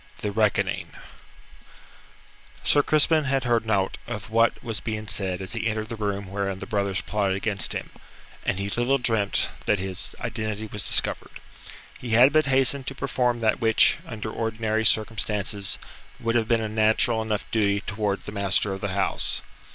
THE 0.23 0.31
RECKONING 0.31 0.93
Sir 2.63 2.81
Crispin 2.81 3.25
had 3.25 3.43
heard 3.43 3.67
naught 3.67 3.99
of 4.07 4.31
what 4.31 4.63
was 4.63 4.79
being 4.79 5.07
said 5.07 5.41
as 5.43 5.53
he 5.53 5.67
entered 5.67 5.89
the 5.89 5.95
room 5.95 6.31
wherein 6.31 6.57
the 6.57 6.65
brothers 6.65 7.01
plotted 7.01 7.35
against 7.37 7.73
him, 7.73 7.91
and 8.43 8.57
he 8.57 8.67
little 8.67 8.97
dreamt 8.97 9.49
that 9.67 9.77
his 9.77 10.09
identity 10.19 10.65
was 10.65 10.81
discovered. 10.81 11.39
He 11.99 12.09
had 12.17 12.33
but 12.33 12.47
hastened 12.47 12.87
to 12.87 12.95
perform 12.95 13.41
that 13.41 13.59
which, 13.61 13.97
under 14.03 14.31
ordinary 14.31 14.85
circumstances, 14.85 15.77
would 16.19 16.33
have 16.33 16.47
been 16.47 16.61
a 16.61 16.67
natural 16.67 17.21
enough 17.21 17.45
duty 17.51 17.81
towards 17.81 18.23
the 18.25 18.31
master 18.31 18.73
of 18.73 18.81
the 18.81 18.95
house. 18.97 19.43